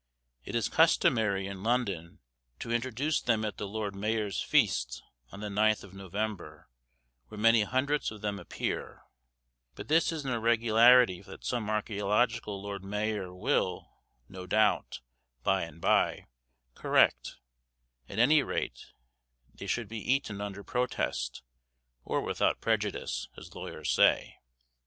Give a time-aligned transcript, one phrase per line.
[0.43, 2.21] It is customary, in London,
[2.57, 6.67] to introduce them at the lord mayor's feast, on the 9th of November,
[7.27, 9.03] where many hundreds of them appear;
[9.75, 13.91] but this is an irregularity that some archæological lord mayor will,
[14.27, 15.01] no doubt,
[15.43, 16.25] by and bye,
[16.73, 17.37] correct;
[18.09, 18.93] at any rate
[19.53, 21.43] they should be eaten under protest,
[22.03, 24.39] or without prejudice, as lawyers say.